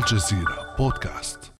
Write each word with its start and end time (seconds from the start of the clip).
الجزيرة 0.00 0.74
بودكاست. 0.78 1.52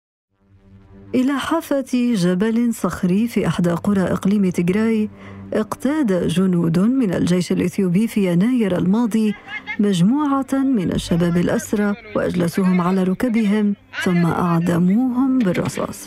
إلى 1.14 1.38
حافة 1.38 2.14
جبل 2.14 2.74
صخري 2.74 3.28
في 3.28 3.46
إحدى 3.46 3.70
قرى 3.70 4.02
إقليم 4.02 4.50
تجراي 4.50 5.10
اقتاد 5.52 6.26
جنود 6.28 6.78
من 6.78 7.14
الجيش 7.14 7.52
الإثيوبي 7.52 8.08
في 8.08 8.32
يناير 8.32 8.78
الماضي 8.78 9.34
مجموعة 9.78 10.46
من 10.52 10.92
الشباب 10.92 11.36
الأسرى 11.36 11.94
وأجلسوهم 12.16 12.80
على 12.80 13.02
ركبهم 13.02 13.74
ثم 14.02 14.26
أعدموهم 14.26 15.38
بالرصاص. 15.38 16.06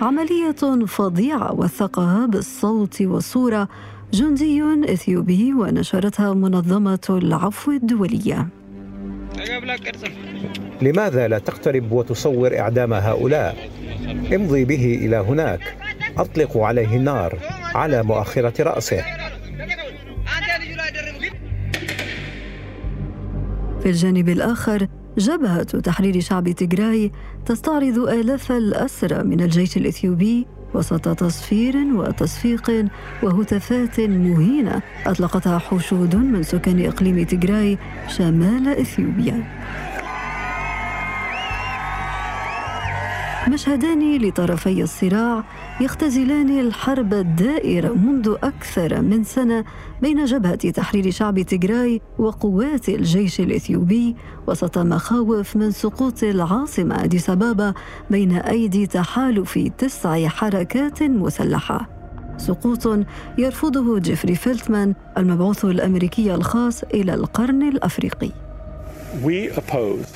عملية 0.00 0.84
فظيعة 0.86 1.54
وثقها 1.54 2.26
بالصوت 2.26 3.02
والصورة 3.02 3.68
جندي 4.12 4.62
إثيوبي 4.92 5.52
ونشرتها 5.52 6.34
منظمة 6.34 7.06
العفو 7.10 7.70
الدولية. 7.72 8.48
لماذا 10.82 11.28
لا 11.28 11.38
تقترب 11.38 11.92
وتصور 11.92 12.58
إعدام 12.58 12.92
هؤلاء؟ 12.94 13.68
امضي 14.34 14.64
به 14.64 14.98
إلى 15.02 15.16
هناك. 15.16 15.60
أطلق 16.18 16.56
عليه 16.56 16.96
النار 16.96 17.38
على 17.74 18.02
مؤخرة 18.02 18.62
رأسه. 18.62 19.04
في 23.82 23.90
الجانب 23.92 24.28
الآخر 24.28 24.86
جبهة 25.18 25.62
تحرير 25.62 26.20
شعب 26.20 26.48
تجراي 26.48 27.12
تستعرض 27.46 27.98
آلاف 27.98 28.52
الأسرى 28.52 29.22
من 29.22 29.40
الجيش 29.40 29.76
الإثيوبي 29.76 30.46
وسط 30.74 31.08
تصفير 31.08 31.76
وتصفيق 31.76 32.84
وهتافات 33.22 34.00
مهينة 34.00 34.82
أطلقتها 35.06 35.58
حشود 35.58 36.16
من 36.16 36.42
سكان 36.42 36.86
إقليم 36.86 37.24
تجراي 37.24 37.78
شمال 38.08 38.68
إثيوبيا. 38.68 39.44
مشهدان 43.48 44.16
لطرفي 44.16 44.82
الصراع 44.82 45.44
يختزلان 45.80 46.60
الحرب 46.60 47.14
الدائرة 47.14 47.92
منذ 47.92 48.34
أكثر 48.42 49.02
من 49.02 49.24
سنة 49.24 49.64
بين 50.02 50.24
جبهة 50.24 50.70
تحرير 50.70 51.10
شعب 51.10 51.40
تجراي 51.40 52.00
وقوات 52.18 52.88
الجيش 52.88 53.40
الإثيوبي 53.40 54.16
وسط 54.46 54.78
مخاوف 54.78 55.56
من 55.56 55.70
سقوط 55.70 56.22
العاصمة 56.22 57.04
أديس 57.04 57.30
أبابا 57.30 57.74
بين 58.10 58.36
أيدي 58.36 58.86
تحالف 58.86 59.58
تسع 59.78 60.28
حركات 60.28 61.02
مسلحة. 61.02 61.88
سقوط 62.36 62.88
يرفضه 63.38 63.98
جيفري 63.98 64.34
فيلتمان 64.34 64.94
المبعوث 65.18 65.64
الأمريكي 65.64 66.34
الخاص 66.34 66.82
إلى 66.82 67.14
القرن 67.14 67.62
الأفريقي. 67.68 68.30
We 69.24 69.50
oppose 69.56 70.15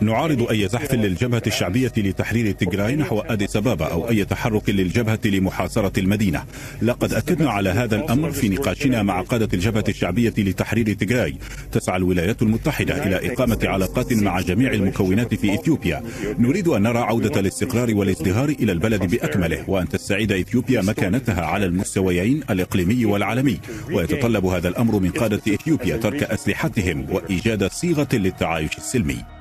نعارض 0.00 0.50
أي 0.50 0.68
زحف 0.68 0.94
للجبهة 0.94 1.42
الشعبية 1.46 1.92
لتحرير 1.96 2.50
تجراي 2.52 2.96
نحو 2.96 3.20
أديس 3.20 3.56
أبابا 3.56 3.84
أو 3.84 4.08
أي 4.08 4.24
تحرك 4.24 4.70
للجبهة 4.70 5.18
لمحاصرة 5.24 5.92
المدينة. 5.98 6.44
لقد 6.82 7.12
أكدنا 7.12 7.50
على 7.50 7.70
هذا 7.70 7.96
الأمر 7.96 8.30
في 8.30 8.48
نقاشنا 8.48 9.02
مع 9.02 9.20
قادة 9.20 9.48
الجبهة 9.54 9.84
الشعبية 9.88 10.32
لتحرير 10.38 10.92
تجراي 10.92 11.36
تسعى 11.72 11.96
الولايات 11.96 12.42
المتحدة 12.42 13.06
إلى 13.06 13.32
إقامة 13.32 13.58
علاقات 13.62 14.12
مع 14.12 14.40
جميع 14.40 14.72
المكونات 14.72 15.34
في 15.34 15.54
إثيوبيا. 15.54 16.02
نريد 16.38 16.68
أن 16.68 16.82
نرى 16.82 16.98
عودة 16.98 17.40
الاستقرار 17.40 17.94
والازدهار 17.94 18.48
إلى 18.48 18.72
البلد 18.72 19.10
بأكمله 19.10 19.64
وأن 19.70 19.88
تستعيد 19.88 20.32
إثيوبيا 20.32 20.82
مكانتها 20.82 21.44
على 21.44 21.66
المستويين 21.66 22.42
الإقليمي 22.50 23.04
والعالمي. 23.04 23.58
ويتطلب 23.92 24.46
هذا 24.46 24.68
الأمر 24.68 24.98
من 24.98 25.10
قادة 25.10 25.54
إثيوبيا 25.54 25.96
ترك 25.96 26.22
أسلحتهم 26.22 27.06
وإيجاد 27.10 27.66
صيغة 27.66 28.08
للتعايش 28.12 28.78
السلمي. 28.78 29.35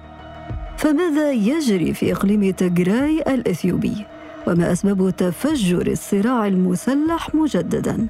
فماذا 0.85 1.31
يجري 1.31 1.93
في 1.93 2.13
إقليم 2.13 2.51
تجراي 2.51 3.21
الإثيوبي؟ 3.21 4.05
وما 4.47 4.71
أسباب 4.71 5.09
تفجر 5.17 5.87
الصراع 5.87 6.47
المسلح 6.47 7.35
مجددا؟ 7.35 8.07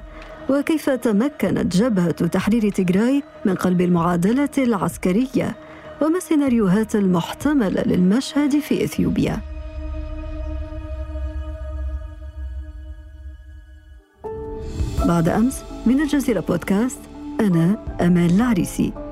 وكيف 0.50 0.90
تمكنت 0.90 1.76
جبهة 1.76 2.10
تحرير 2.10 2.70
تجراي 2.70 3.22
من 3.44 3.54
قلب 3.54 3.80
المعادلة 3.80 4.48
العسكرية؟ 4.58 5.56
وما 6.02 6.16
السيناريوهات 6.16 6.96
المحتملة 6.96 7.82
للمشهد 7.82 8.58
في 8.58 8.84
إثيوبيا؟ 8.84 9.40
بعد 15.06 15.28
أمس 15.28 15.62
من 15.86 16.00
الجزيرة 16.00 16.40
بودكاست 16.40 17.00
أنا 17.40 17.78
أمال 18.00 18.30
العريسي 18.36 19.05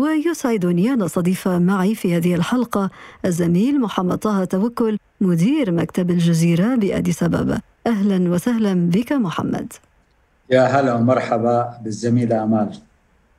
ويسعدني 0.00 0.92
أن 0.92 1.02
أستضيف 1.02 1.48
معي 1.48 1.94
في 1.94 2.16
هذه 2.16 2.34
الحلقة 2.34 2.90
الزميل 3.24 3.80
محمد 3.80 4.18
طه 4.18 4.44
توكل 4.44 4.98
مدير 5.20 5.72
مكتب 5.72 6.10
الجزيرة 6.10 6.74
بأديس 6.74 7.22
أبابا. 7.22 7.60
أهلا 7.86 8.30
وسهلا 8.30 8.90
بك 8.90 9.12
محمد. 9.12 9.72
يا 10.50 10.62
هلا 10.62 10.94
ومرحبا 10.94 11.78
بالزميلة 11.84 12.42
أمال. 12.44 12.78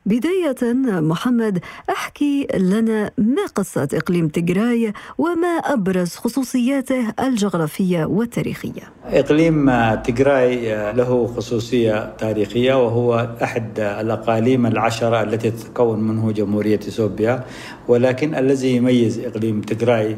بداية 0.06 0.72
محمد 1.00 1.58
أحكي 1.90 2.46
لنا 2.54 3.10
ما 3.18 3.46
قصة 3.54 3.88
إقليم 3.94 4.28
تجراي 4.28 4.92
وما 5.18 5.48
أبرز 5.48 6.14
خصوصياته 6.14 7.14
الجغرافية 7.20 8.04
والتاريخية. 8.04 8.82
إقليم 9.04 9.70
تجراي 9.94 10.72
له 10.92 11.26
خصوصية 11.36 12.16
تاريخية 12.18 12.84
وهو 12.84 13.36
أحد 13.42 13.80
الأقاليم 13.80 14.66
العشرة 14.66 15.22
التي 15.22 15.50
تتكون 15.50 16.00
منه 16.00 16.32
جمهورية 16.32 16.76
إثيوبيا 16.78 17.44
ولكن 17.88 18.34
الذي 18.34 18.76
يميز 18.76 19.18
إقليم 19.18 19.60
تجراي 19.60 20.16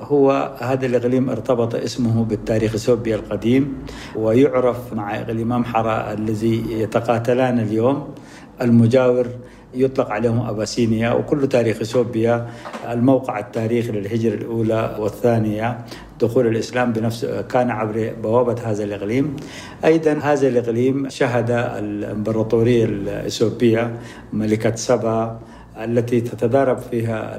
هو 0.00 0.56
هذا 0.60 0.86
الإقليم 0.86 1.30
ارتبط 1.30 1.74
اسمه 1.74 2.24
بالتاريخ 2.24 2.70
الإثيوبي 2.70 3.14
القديم 3.14 3.78
ويعرف 4.16 4.92
مع 4.92 5.20
إقليم 5.20 5.52
أمحرة 5.52 6.12
الذي 6.12 6.64
يتقاتلان 6.70 7.58
اليوم. 7.58 8.14
المجاور 8.62 9.26
يطلق 9.74 10.10
عليهم 10.10 10.40
أباسينيا 10.40 11.12
وكل 11.12 11.48
تاريخ 11.48 11.80
إثيوبيا 11.80 12.46
الموقع 12.90 13.38
التاريخي 13.38 13.92
للهجرة 13.92 14.34
الأولى 14.34 14.96
والثانية 15.00 15.78
دخول 16.20 16.46
الإسلام 16.46 16.92
بنفس 16.92 17.24
كان 17.24 17.70
عبر 17.70 18.14
بوابة 18.22 18.62
هذا 18.64 18.84
الإقليم. 18.84 19.36
أيضا 19.84 20.12
هذا 20.12 20.48
الإقليم 20.48 21.08
شهد 21.08 21.50
الإمبراطورية 21.50 22.84
الإثيوبية 22.84 23.96
ملكة 24.32 24.76
سبا 24.76 25.40
التي 25.78 26.20
تتضارب 26.20 26.78
فيها 26.78 27.36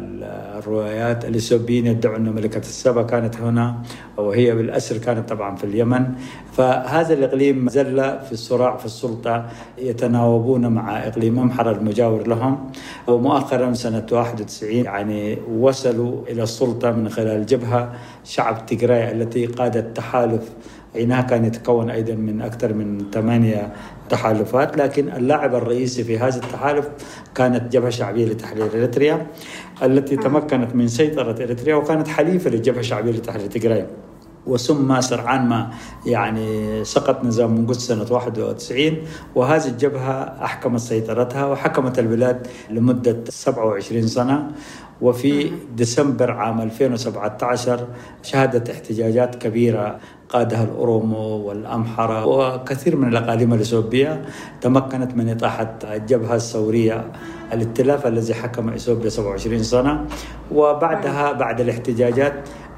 الروايات. 0.57 1.25
الإثيوبيين 1.25 1.85
يدعون 1.85 2.27
أن 2.27 2.35
ملكة 2.35 2.59
السبا 2.59 3.03
كانت 3.03 3.37
هنا 3.37 3.81
وهي 4.17 4.55
بالأسر 4.55 4.97
كانت 4.97 5.29
طبعا 5.29 5.55
في 5.55 5.63
اليمن. 5.63 6.05
فهذا 6.53 7.13
الإقليم 7.13 7.69
زل 7.69 8.19
في 8.19 8.31
الصراع 8.31 8.77
في 8.77 8.85
السلطة 8.85 9.45
يتناوبون 9.77 10.67
مع 10.67 11.07
إقليم 11.07 11.39
أمحر 11.39 11.71
المجاور 11.71 12.27
لهم. 12.27 12.71
ومؤخرا 13.07 13.73
سنة 13.73 14.05
91 14.11 14.85
يعني 14.85 15.37
وصلوا 15.59 16.21
إلى 16.27 16.43
السلطة 16.43 16.91
من 16.91 17.09
خلال 17.09 17.45
جبهة 17.45 17.93
شعب 18.23 18.65
تجراي 18.65 19.11
التي 19.11 19.45
قادت 19.45 19.97
تحالف 19.97 20.49
حينها 20.95 21.21
كان 21.21 21.45
يتكون 21.45 21.89
أيضا 21.89 22.13
من 22.13 22.41
أكثر 22.41 22.73
من 22.73 23.11
ثمانية 23.13 23.73
تحالفات 24.09 24.77
لكن 24.77 25.09
اللاعب 25.09 25.55
الرئيسي 25.55 26.03
في 26.03 26.19
هذا 26.19 26.35
التحالف 26.35 26.89
كانت 27.35 27.73
جبهة 27.73 27.89
شعبية 27.89 28.25
لتحرير 28.25 28.65
إريتريا 28.65 29.27
التي 29.83 30.15
تمكنت 30.15 30.75
من 30.75 30.87
سيطرة 30.87 31.43
إريتريا 31.43 31.75
وكانت 31.75 32.07
حليفة 32.07 32.49
للجبهة 32.49 32.79
الشعبية 32.79 33.11
لتحرير 33.11 33.47
تجراي 33.47 33.85
وثم 34.47 35.01
سرعان 35.01 35.49
ما 35.49 35.71
يعني 36.05 36.83
سقط 36.83 37.25
نظام 37.25 37.55
منقذ 37.55 37.77
سنة 37.77 38.05
91 38.11 38.97
وهذه 39.35 39.67
الجبهة 39.67 40.43
أحكمت 40.43 40.79
سيطرتها 40.79 41.45
وحكمت 41.45 41.99
البلاد 41.99 42.47
لمدة 42.69 43.23
27 43.29 44.07
سنة. 44.07 44.51
وفي 45.01 45.51
ديسمبر 45.75 46.31
عام 46.31 46.61
2017 46.61 47.87
شهدت 48.23 48.69
احتجاجات 48.69 49.35
كبيرة 49.35 49.99
قادها 50.29 50.63
الأورومو 50.63 51.37
والأمحرة 51.47 52.25
وكثير 52.25 52.95
من 52.95 53.07
الأقاليم 53.07 53.53
الإثيوبية 53.53 54.21
تمكنت 54.61 55.13
من 55.13 55.29
إطاحة 55.29 55.77
الجبهة 55.83 56.35
الثورية 56.35 57.11
الائتلاف 57.53 58.07
الذي 58.07 58.33
حكم 58.33 58.69
إثيوبيا 58.69 59.09
27 59.09 59.63
سنة 59.63 60.05
وبعدها 60.51 61.31
بعد 61.31 61.61
الاحتجاجات 61.61 62.33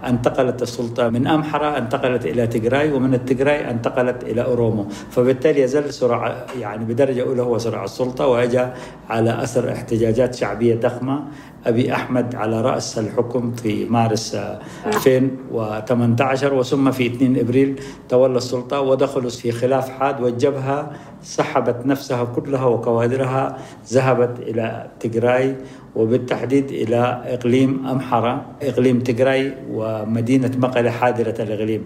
انتقلت 0.05 0.61
السلطة 0.61 1.09
من 1.09 1.27
أمحرة 1.27 1.77
انتقلت 1.77 2.25
إلى 2.25 2.47
تجراي 2.47 2.91
ومن 2.91 3.13
التجراي 3.13 3.69
انتقلت 3.71 4.23
إلى 4.23 4.43
أورومو. 4.43 4.85
فبالتالي 5.11 5.61
يزال 5.61 5.93
صراع 5.93 6.45
يعني 6.59 6.85
بدرجة 6.85 7.23
أولى 7.23 7.41
هو 7.41 7.57
صراع 7.57 7.83
السلطة 7.83 8.27
وأجى 8.27 8.65
على 9.09 9.43
أثر 9.43 9.71
احتجاجات 9.71 10.35
شعبية 10.35 10.75
ضخمة. 10.75 11.23
أبي 11.65 11.93
أحمد 11.93 12.35
على 12.35 12.61
رأس 12.61 12.99
الحكم 12.99 13.51
في 13.51 13.85
مارس 13.85 14.37
2018 14.85 16.53
وثم 16.53 16.91
في 16.91 17.05
2 17.05 17.39
إبريل 17.39 17.81
تولى 18.09 18.37
السلطة 18.37 18.81
ودخلوا 18.81 19.29
في 19.29 19.51
خلاف 19.51 19.89
حاد 19.89 20.21
والجبهة 20.21 20.91
سحبت 21.23 21.85
نفسها 21.85 22.23
كلها 22.23 22.65
وكوادرها 22.65 23.57
ذهبت 23.91 24.39
إلى 24.39 24.87
تجراي 24.99 25.55
وبالتحديد 25.97 26.67
إلى 26.81 27.01
إقليم 27.25 27.87
أمحرة 27.93 28.33
إقليم 28.61 28.99
تجراي 28.99 29.43
ومدينة 29.71 30.51
مقلة 30.57 30.89
حاضرة 30.89 31.37
الإقليم. 31.39 31.83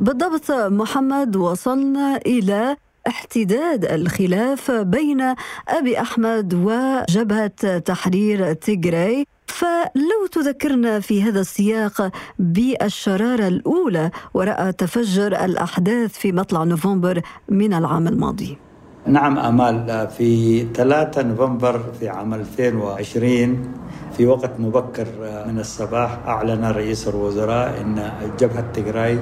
بالضبط 0.00 0.50
محمد 0.50 1.36
وصلنا 1.36 2.16
إلى 2.26 2.76
احتداد 3.08 3.84
الخلاف 3.84 4.70
بين 4.70 5.20
أبي 5.68 6.00
أحمد 6.00 6.54
وجبهة 6.54 7.78
تحرير 7.78 8.52
تيغراي 8.52 9.26
فلو 9.46 10.20
تذكرنا 10.32 11.00
في 11.00 11.22
هذا 11.22 11.40
السياق 11.40 12.10
بالشرارة 12.38 13.48
الأولى 13.48 14.10
وراء 14.34 14.70
تفجر 14.70 15.44
الأحداث 15.44 16.12
في 16.18 16.32
مطلع 16.32 16.64
نوفمبر 16.64 17.20
من 17.48 17.74
العام 17.74 18.08
الماضي. 18.08 18.67
نعم 19.06 19.38
أمال. 19.38 20.08
في 20.08 20.60
3 20.74 21.22
نوفمبر 21.22 21.80
في 22.00 22.08
عام 22.08 22.34
2020 22.34 23.72
في 24.16 24.26
وقت 24.26 24.50
مبكر 24.58 25.06
من 25.46 25.58
الصباح 25.58 26.18
أعلن 26.26 26.64
رئيس 26.64 27.08
الوزراء 27.08 27.80
أن 27.80 28.10
جبهة 28.40 28.64
تجراي 28.74 29.18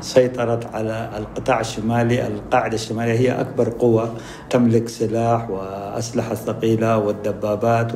سيطرت 0.00 0.74
على 0.74 1.10
القطاع 1.16 1.60
الشمالي. 1.60 2.26
القاعدة 2.26 2.74
الشمالية 2.74 3.12
هي 3.12 3.40
أكبر 3.40 3.68
قوة 3.68 4.14
تملك 4.50 4.88
سلاح 4.88 5.50
وأسلحة 5.50 6.34
ثقيلة 6.34 6.98
والدبابات 6.98 7.92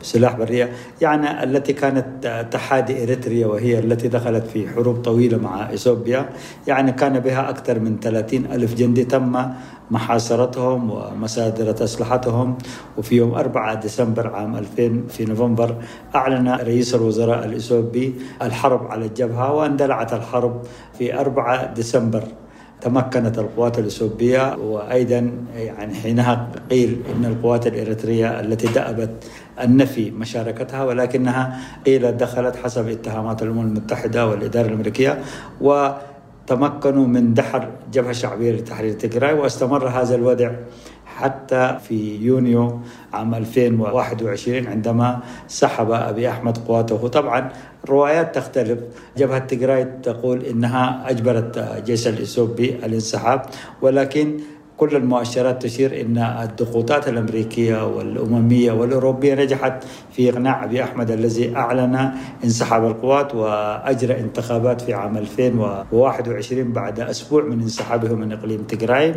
وسلاح 0.00 0.36
برية 0.36 0.72
يعني 1.00 1.44
التي 1.44 1.72
كانت 1.72 2.46
تحادي 2.50 3.02
إريتريا 3.02 3.46
وهي 3.46 3.78
التي 3.78 4.08
دخلت 4.08 4.46
في 4.46 4.68
حروب 4.68 4.96
طويلة 4.96 5.38
مع 5.38 5.72
إثيوبيا. 5.74 6.28
يعني 6.66 6.92
كان 6.92 7.20
بها 7.20 7.50
أكثر 7.50 7.78
من 7.78 8.00
30 8.00 8.46
ألف 8.46 8.74
جندي. 8.74 9.04
تم 9.04 9.52
محاصرتهم 9.92 10.90
ومصادرة 10.90 11.84
أسلحتهم 11.84 12.58
وفي 12.98 13.16
يوم 13.16 13.34
4 13.34 13.74
ديسمبر 13.74 14.34
عام 14.34 14.56
2000 14.56 15.06
في 15.08 15.24
نوفمبر 15.24 15.76
أعلن 16.14 16.48
رئيس 16.48 16.94
الوزراء 16.94 17.44
الإثيوبي 17.44 18.14
الحرب 18.42 18.86
على 18.86 19.06
الجبهة 19.06 19.52
واندلعت 19.52 20.12
الحرب 20.12 20.62
في 20.98 21.20
4 21.20 21.74
ديسمبر. 21.74 22.24
تمكنت 22.80 23.38
القوات 23.38 23.78
الإثيوبية 23.78 24.56
وأيضا 24.56 25.32
يعني 25.56 25.94
حينها 25.94 26.48
قيل 26.70 27.02
إن 27.16 27.24
القوات 27.24 27.66
الإريترية 27.66 28.40
التي 28.40 28.66
دأبت 28.66 29.10
النفي 29.62 30.10
مشاركتها 30.10 30.84
ولكنها 30.84 31.58
قيل 31.86 32.16
دخلت 32.16 32.56
حسب 32.56 32.88
اتهامات 32.88 33.42
الأمم 33.42 33.60
المتحدة 33.60 34.26
والإدارة 34.26 34.66
الأمريكية. 34.66 35.18
و 35.60 35.90
تمكنوا 36.46 37.06
من 37.06 37.34
دحر 37.34 37.68
جبهة 37.92 38.12
شعبية 38.12 38.52
لتحرير 38.52 38.92
تجراي 38.92 39.34
واستمر 39.34 39.88
هذا 39.88 40.14
الوضع 40.14 40.50
حتى 41.06 41.78
في 41.82 42.16
يونيو 42.16 42.80
عام 43.12 43.34
2021 43.34 44.66
عندما 44.66 45.20
سحب 45.48 45.90
أبي 45.90 46.28
أحمد 46.28 46.58
قواته. 46.58 47.08
طبعا 47.08 47.52
الروايات 47.84 48.34
تختلف. 48.34 48.78
جبهة 49.16 49.38
تجراي 49.38 49.84
تقول 49.84 50.42
إنها 50.44 51.10
أجبرت 51.10 51.82
جيش 51.84 52.08
الإثيوبي 52.08 52.70
الانسحاب 52.70 53.42
ولكن 53.82 54.40
كل 54.82 54.96
المؤشرات 54.96 55.62
تشير 55.62 56.00
إن 56.00 56.18
الضغوطات 56.18 57.08
الأمريكية 57.08 57.86
والأممية 57.86 58.72
والأوروبية 58.72 59.34
نجحت 59.34 59.84
في 60.12 60.30
إقناع 60.30 60.64
أبي 60.64 60.84
أحمد 60.84 61.10
الذي 61.10 61.56
أعلن 61.56 62.10
انسحاب 62.44 62.86
القوات 62.86 63.34
وأجرى 63.34 64.20
انتخابات 64.20 64.80
في 64.80 64.94
عام 64.94 65.16
2021 65.16 66.72
بعد 66.72 67.00
أسبوع 67.00 67.44
من 67.44 67.60
انسحابه 67.62 68.14
من 68.14 68.32
إقليم 68.32 68.62
تجراي 68.62 69.14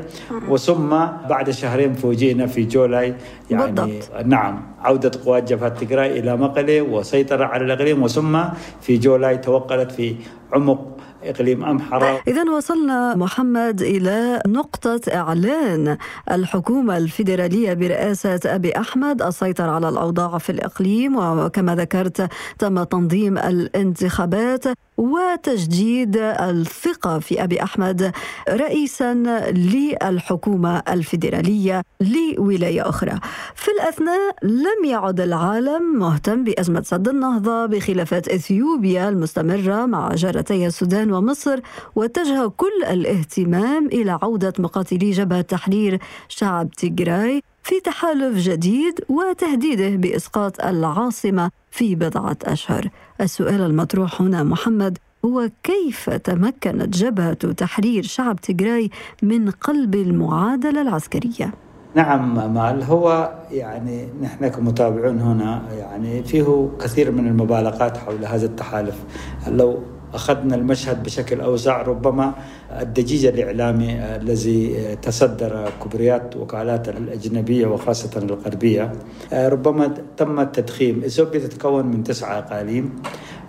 وثم 0.50 0.90
بعد 1.30 1.50
شهرين 1.50 1.94
فوجئنا 1.94 2.48
في 2.48 2.64
جولاي 2.64 3.16
يعني 3.52 3.72
بالضبط. 3.72 4.26
نعم 4.26 4.62
عودة 4.82 5.12
قوات 5.26 5.44
جبهة 5.50 5.70
تجراي 5.70 6.20
إلى 6.20 6.38
مقله 6.38 6.82
وسيطره 6.82 7.46
على 7.46 7.66
الإقليم. 7.66 8.04
وثم 8.04 8.40
في 8.82 8.98
جولاي 8.98 9.38
توقلت 9.38 9.92
في 9.92 10.16
عمق 10.54 10.95
إقليم 11.30 11.66
أمحرة 11.66 12.22
إذا 12.28 12.44
وصلنا 12.52 13.16
محمد 13.16 13.82
إلى 13.82 14.42
نقطة 14.48 15.02
إعلان. 15.14 15.98
الحكومة 16.32 16.98
الفيدرالية 16.98 17.74
برئاسة 17.74 18.40
أبي 18.46 18.72
أحمد 18.78 19.22
السيطرة 19.22 19.72
على 19.72 19.90
الأوضاع 19.90 20.38
في 20.38 20.50
الإقليم 20.52 21.16
وكما 21.16 21.76
ذكرت 21.76 22.30
تم 22.60 22.84
تنظيم 22.84 23.38
الانتخابات. 23.38 24.64
وتجديد 24.98 26.18
الثقة 26.18 27.20
في 27.20 27.44
أبي 27.44 27.64
أحمد 27.64 28.12
رئيسا 28.50 29.14
للحكومة 29.52 30.84
الفيدرالية 30.90 31.82
لولاية 32.02 32.90
أخرى 32.90 33.20
في 33.56 33.68
الأثناء 33.72 34.36
لم 34.44 34.86
يعد 34.86 35.20
العالم 35.20 36.00
مهتم 36.00 36.44
بأزمة 36.44 36.82
سد 36.82 37.08
النهضة 37.08 37.66
بخلافات 37.66 38.28
إثيوبيا 38.28 39.10
المستمرة 39.10 39.86
مع 39.86 40.10
جارتي 40.16 40.68
السودان 40.68 41.12
ومصر 41.14 41.60
واتجه 41.96 42.48
كل 42.48 42.84
الاهتمام 42.90 43.86
إلى 43.88 44.20
عودة 44.22 44.54
مقاتلي 44.60 45.12
جبهة 45.12 45.42
تحرير 45.42 46.00
شعب 46.28 46.70
تيغراي 46.72 47.42
في 47.64 47.80
تحالف 47.80 48.38
جديد 48.38 49.00
وتهديده 49.10 49.90
بإسقاط 49.90 50.66
العاصمة 50.66 51.52
في 51.72 51.96
بضعة 51.96 52.38
أشهر. 52.44 52.90
السؤال 53.22 53.62
المطروح 53.62 54.22
هنا 54.22 54.44
محمد 54.44 54.98
هو 55.26 55.50
كيف 55.64 56.10
تمكنت 56.10 56.98
جبهة 56.98 57.34
تحرير 57.34 58.04
شعب 58.04 58.42
تيغراي 58.42 58.90
من 59.24 59.50
قلب 59.50 59.96
المعادلة 59.96 60.82
العسكرية؟ 60.82 61.54
نعم 61.96 62.54
مال 62.54 62.84
هو 62.84 63.34
يعني 63.52 64.08
نحن 64.22 64.48
كمتابعون 64.48 65.20
هنا 65.20 65.62
يعني 65.78 66.24
فيه 66.24 66.70
كثير 66.82 67.12
من 67.12 67.28
المبالغات 67.28 67.98
حول 67.98 68.26
هذا 68.26 68.46
التحالف 68.46 69.04
لو 69.48 69.80
أخذنا 70.16 70.56
المشهد 70.56 71.04
بشكل 71.04 71.42
أوسع 71.42 71.82
ربما 71.82 72.34
الدجيج 72.82 73.26
الإعلامي 73.26 74.16
الذي 74.16 74.96
تصدر 75.02 75.70
كبريات 75.84 76.36
وكالات 76.36 76.90
الأجنبية 76.90 77.68
وخاصة 77.68 78.10
الغربية. 78.18 78.92
ربما 79.34 79.94
تم 80.18 80.40
التدخيم. 80.40 81.04
إثيوبيا 81.04 81.40
تتكون 81.40 81.86
من 81.86 82.04
تسعة 82.04 82.40
أقاليم. 82.40 82.96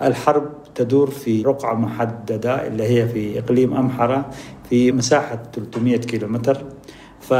الحرب 0.01 0.49
تدور 0.75 1.09
في 1.09 1.41
رقعة 1.41 1.73
محددة 1.73 2.67
اللي 2.67 2.83
هي 2.83 3.07
في 3.07 3.39
إقليم 3.39 3.73
أمحرة 3.73 4.29
في 4.69 4.91
مساحة 4.91 5.43
300 5.53 5.97
كيلومتر. 5.97 6.65
ف 7.19 7.33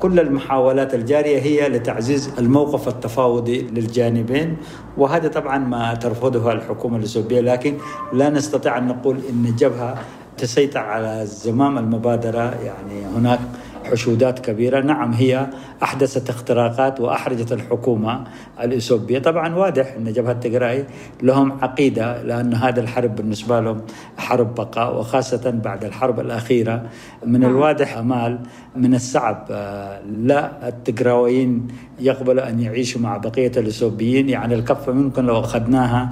كل 0.00 0.20
المحاولات 0.20 0.94
الجارية 0.94 1.38
هي 1.38 1.68
لتعزيز 1.68 2.30
الموقف 2.38 2.88
التفاوضي 2.88 3.62
للجانبين 3.62 4.56
وهذا 4.98 5.28
طبعا 5.28 5.58
ما 5.58 5.94
ترفضه 5.94 6.52
الحكومة 6.52 6.96
الإثيوبية 6.96 7.40
لكن 7.40 7.76
لا 8.12 8.30
نستطيع 8.30 8.78
أن 8.78 8.86
نقول 8.86 9.16
أن 9.30 9.46
الجبهة 9.46 9.98
تسيطر 10.38 10.78
على 10.78 11.26
زمام 11.26 11.78
المبادرة 11.78 12.54
يعني 12.64 13.04
هناك 13.16 13.40
حشودات 13.84 14.38
كبيرة. 14.38 14.80
نعم 14.80 15.12
هي 15.12 15.46
أحدثت 15.82 16.28
اختراقات 16.30 17.00
وأحرجت 17.00 17.52
الحكومة 17.52 18.24
الإثيوبية. 18.62 19.18
طبعا 19.18 19.54
واضح 19.54 19.94
أن 19.96 20.12
جبهة 20.12 20.32
تجراي 20.32 20.86
لهم 21.22 21.52
عقيدة 21.62 22.22
لأن 22.22 22.54
هذا 22.54 22.80
الحرب 22.80 23.16
بالنسبة 23.16 23.60
لهم 23.60 23.80
حرب 24.18 24.54
بقاء 24.54 24.98
وخاصة 24.98 25.50
بعد 25.50 25.84
الحرب 25.84 26.20
الأخيرة. 26.20 26.82
من 27.26 27.44
الواضح 27.44 27.96
أمال 27.96 28.38
من 28.76 28.94
الصعب 28.94 29.46
آه، 29.50 30.00
لا 30.02 30.68
التجراويين 30.68 31.68
يقبلوا 32.00 32.48
أن 32.48 32.60
يعيشوا 32.60 33.00
مع 33.00 33.16
بقية 33.16 33.52
الإثيوبيين. 33.56 34.28
يعني 34.28 34.54
الكفة 34.54 34.92
ممكن 34.92 35.26
لو 35.26 35.40
أخذناها 35.40 36.10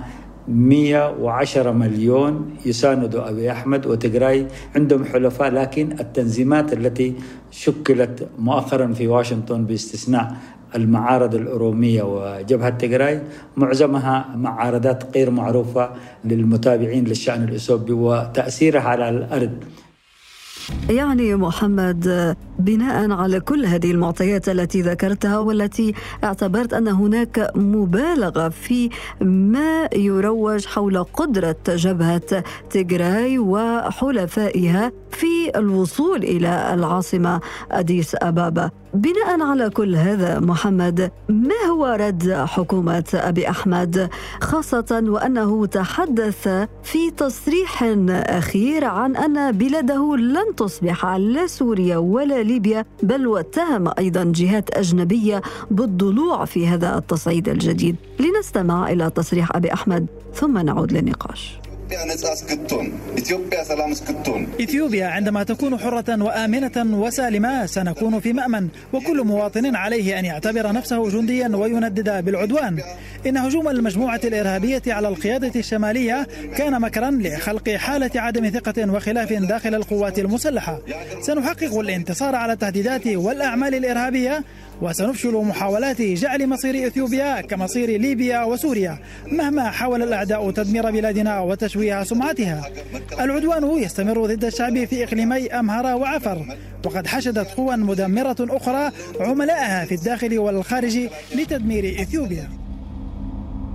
110 0.48 1.72
مليون 1.72 2.50
يساندوا 2.66 3.28
أبي 3.30 3.52
أحمد 3.52 3.86
وتجراي 3.86 4.46
عندهم 4.76 5.04
حلفاء 5.04 5.50
لكن 5.50 5.92
التنظيمات 6.00 6.72
التي 6.72 7.14
شكلت 7.50 8.28
مؤخرا 8.38 8.92
في 8.92 9.08
واشنطن 9.08 9.64
باستثناء 9.64 10.36
المعارض 10.74 11.34
الأورومية 11.34 12.02
وجبهة 12.02 12.70
تجراي 12.70 13.22
معظمها 13.56 14.36
معارضات 14.36 15.16
غير 15.16 15.30
معروفة 15.30 15.90
للمتابعين 16.24 17.04
للشأن 17.04 17.44
الإثيوبي 17.44 17.92
وتأثيرها 17.92 18.82
على 18.82 19.08
الأرض. 19.08 19.52
يعني 20.90 21.34
محمد 21.34 22.36
بناء 22.58 23.10
على 23.12 23.40
كل 23.40 23.66
هذه 23.66 23.90
المعطيات 23.90 24.48
التي 24.48 24.82
ذكرتها 24.82 25.38
والتي 25.38 25.94
اعتبرت 26.24 26.74
أن 26.74 26.88
هناك 26.88 27.50
مبالغة 27.54 28.48
في 28.48 28.90
ما 29.20 29.88
يروج 29.96 30.66
حول 30.66 31.04
قدرة 31.04 31.56
جبهة 31.68 32.44
تيغراي 32.70 33.38
وحلفائها 33.38 34.92
في 35.10 35.58
الوصول 35.58 36.22
إلى 36.22 36.74
العاصمة 36.74 37.40
أديس 37.70 38.16
أبابا. 38.22 38.70
بناء 38.94 39.42
على 39.42 39.70
كل 39.70 39.96
هذا 39.96 40.40
محمد 40.40 41.10
ما 41.28 41.70
هو 41.70 41.86
رد 41.86 42.32
حكومة 42.32 43.04
أبي 43.14 43.50
أحمد؟ 43.50 44.10
خاصة 44.40 45.02
وأنه 45.06 45.66
تحدث 45.66 46.48
في 46.82 47.10
تصريح 47.16 47.82
أخير 48.10 48.84
عن 48.84 49.16
أن 49.16 49.52
بلاده 49.52 50.16
لن 50.16 50.54
تصبح 50.56 51.06
لا 51.06 51.46
سوريا 51.46 51.96
ولا 51.96 52.42
ليبيا 52.42 52.84
بل 53.02 53.26
واتهم 53.26 53.92
أيضا 53.98 54.32
جهات 54.34 54.70
أجنبية 54.70 55.42
بالضلوع 55.70 56.44
في 56.44 56.66
هذا 56.68 56.98
التصعيد 56.98 57.48
الجديد. 57.48 57.96
لنستمع 58.20 58.90
إلى 58.90 59.10
تصريح 59.10 59.56
أبي 59.56 59.72
أحمد 59.72 60.06
ثم 60.34 60.58
نعود 60.58 60.92
للنقاش. 60.92 61.58
إثيوبيا 64.60 65.06
عندما 65.06 65.42
تكون 65.42 65.78
حرة 65.78 66.22
وآمنة 66.22 66.98
وسالمة 66.98 67.66
سنكون 67.66 68.20
في 68.20 68.32
مأمن 68.32 68.68
وكل 68.92 69.24
مواطن 69.24 69.76
عليه 69.76 70.18
أن 70.18 70.24
يعتبر 70.24 70.72
نفسه 70.72 71.10
جنديا 71.10 71.48
ويندد 71.56 72.24
بالعدوان. 72.24 72.78
إن 73.26 73.36
هجوم 73.36 73.68
المجموعة 73.68 74.20
الإرهابية 74.24 74.82
على 74.86 75.08
القيادة 75.08 75.52
الشمالية 75.56 76.26
كان 76.56 76.80
مكرا 76.80 77.10
لخلق 77.10 77.70
حالة 77.70 78.10
عدم 78.14 78.48
ثقة 78.48 78.92
وخلاف 78.92 79.32
داخل 79.32 79.74
القوات 79.74 80.18
المسلحة. 80.18 80.80
سنحقق 81.20 81.78
الانتصار 81.78 82.34
على 82.34 82.52
التهديدات 82.52 83.06
والأعمال 83.06 83.74
الإرهابية 83.74 84.44
وسنفشل 84.82 85.32
محاولات 85.32 86.02
جعل 86.02 86.46
مصير 86.46 86.86
إثيوبيا 86.86 87.40
كمصير 87.40 88.00
ليبيا 88.00 88.44
وسوريا 88.44 88.98
مهما 89.26 89.70
حاول 89.70 90.02
الأعداء 90.02 90.50
تدمير 90.50 90.90
بلادنا 90.90 91.40
وتشويه 91.40 92.02
سمعتها. 92.02 92.70
العدوان 93.20 93.82
يستمر 93.82 94.26
ضد 94.26 94.44
الشعب 94.44 94.84
في 94.84 95.04
اقليمي 95.04 95.46
امهره 95.46 95.96
وعفر 95.96 96.56
وقد 96.84 97.06
حشدت 97.06 97.48
قوى 97.48 97.76
مدمرة 97.76 98.36
أخرى 98.40 98.90
عملائها 99.20 99.84
في 99.84 99.94
الداخل 99.94 100.38
والخارج 100.38 100.98
لتدمير 101.34 102.02
إثيوبيا. 102.02 102.48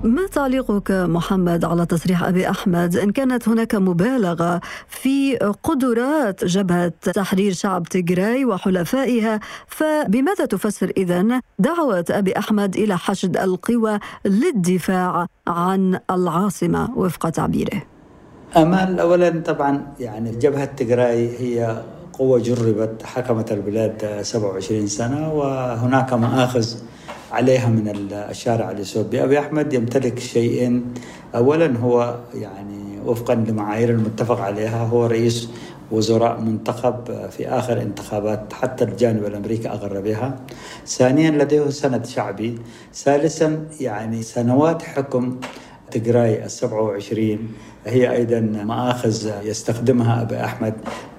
ما 0.03 0.27
تعليقك 0.27 0.91
محمد 0.91 1.65
على 1.65 1.85
تصريح 1.85 2.23
أبي 2.23 2.49
أحمد 2.49 2.95
إن 2.95 3.11
كانت 3.11 3.49
هناك 3.49 3.75
مبالغة 3.75 4.61
في 4.87 5.37
قدرات 5.37 6.45
جبهة 6.45 6.93
تحرير 7.13 7.53
شعب 7.53 7.83
تيغراي 7.83 8.45
وحلفائها 8.45 9.39
فبماذا 9.67 10.45
تفسر 10.45 10.91
اذا 10.97 11.41
دعوة 11.59 12.05
أبي 12.09 12.37
أحمد 12.37 12.75
إلى 12.75 12.97
حشد 12.97 13.37
القوى 13.37 13.99
للدفاع 14.25 15.27
عن 15.47 15.99
العاصمة 16.11 16.97
وفق 16.97 17.29
تعبيره؟ 17.29 17.81
امال 18.57 18.99
اولا 18.99 19.29
طبعا 19.29 19.93
يعني 19.99 20.31
جبهة 20.31 20.65
تيغراي 20.65 21.37
هي 21.39 21.83
قوة 22.13 22.39
جربت 22.39 23.03
حكمت 23.03 23.51
البلاد 23.51 24.19
27 24.21 24.87
سنة 24.87 25.33
وهناك 25.33 26.13
مآخذ 26.13 26.65
عليها 27.33 27.69
من 27.69 28.11
الشارع 28.29 28.71
الاثيوبي 28.71 29.23
أبي 29.23 29.39
أحمد 29.39 29.73
يمتلك 29.73 30.19
شيئين 30.19 30.93
اولا 31.35 31.77
هو 31.77 32.15
يعني 32.33 32.99
وفقا 33.05 33.35
لمعايير 33.35 33.89
المتفق 33.89 34.39
عليها 34.39 34.83
هو 34.83 35.05
رئيس 35.05 35.49
وزراء 35.91 36.39
منتخب 36.39 37.27
في 37.29 37.47
آخر 37.47 37.81
انتخابات 37.81 38.53
حتى 38.53 38.83
الجانب 38.83 39.25
الأمريكي 39.25 39.69
أغر 39.69 40.01
بها. 40.01 40.39
ثانيا 40.87 41.31
لديه 41.31 41.69
سند 41.69 42.05
شعبي. 42.05 42.59
ثالثا 42.95 43.67
يعني 43.81 44.23
سنوات 44.23 44.81
حكم 44.81 45.39
تجراي 45.93 46.45
ال 46.45 46.51
27 46.51 47.37
هي 47.85 48.11
أيضا 48.11 48.39
مآخذ 48.39 49.31
يستخدمها 49.43 50.21
ابي 50.21 50.43
أحمد 50.43 50.73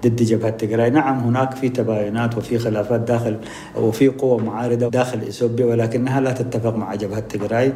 ضد 0.04 0.22
جبهة 0.22 0.50
تجراي، 0.50 0.90
نعم 0.90 1.18
هناك 1.18 1.54
في 1.54 1.68
تباينات 1.68 2.38
وفي 2.38 2.58
خلافات 2.58 3.00
داخل 3.00 3.36
وفي 3.76 4.08
قوى 4.08 4.42
معارضة 4.42 4.88
داخل 4.88 5.18
إثيوبيا 5.18 5.66
ولكنها 5.66 6.20
لا 6.20 6.32
تتفق 6.32 6.76
مع 6.76 6.94
جبهة 6.94 7.20
تجراي. 7.20 7.72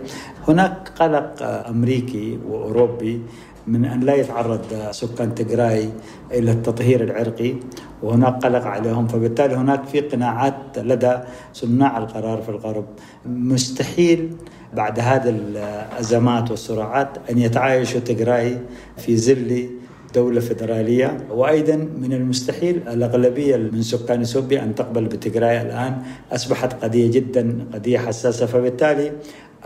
هناك 0.49 0.89
قلق 1.01 1.43
أمريكي 1.43 2.39
وأوروبي 2.49 3.23
من 3.67 3.85
أن 3.85 4.01
لا 4.01 4.15
يتعرض 4.15 4.65
سكان 4.91 5.35
تجراي 5.35 5.89
إلى 6.33 6.51
التطهير 6.51 7.05
العرقي 7.05 7.55
وهناك 8.03 8.45
قلق 8.45 8.65
عليهم. 8.65 9.07
فبالتالي 9.09 9.55
هناك 9.55 9.85
في 9.85 10.01
قناعات 10.01 10.79
لدى 10.79 11.15
صناع 11.53 11.99
القرار 11.99 12.43
في 12.43 12.49
الغرب. 12.49 12.87
مستحيل 13.27 14.37
بعد 14.75 15.01
هذه 15.01 15.29
الأزمات 15.29 16.51
والصراعات 16.51 17.09
أن 17.31 17.39
يتعايشوا 17.39 18.01
تجراي 18.01 18.59
في 18.97 19.17
ظل 19.17 19.69
دولة 20.15 20.41
فيدرالية 20.41 21.17
وأيضا 21.31 21.77
من 21.77 22.13
المستحيل 22.13 22.83
الأغلبية 22.89 23.57
من 23.57 23.83
سكان 23.83 24.21
اثيوبيا 24.21 24.63
أن 24.63 24.75
تقبل 24.75 25.05
بتجراي 25.05 25.63
الآن. 25.63 26.03
أصبحت 26.33 26.85
قضية 26.85 27.11
جدا 27.11 27.67
قضية 27.75 27.99
حساسة. 27.99 28.47
فبالتالي 28.47 29.13